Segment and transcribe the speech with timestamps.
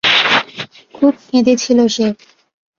[0.95, 2.05] খুব কেঁদেছিল সে।